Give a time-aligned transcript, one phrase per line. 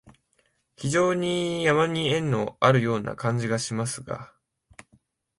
[0.75, 4.33] 非常に山に縁のあるような感じがしますが、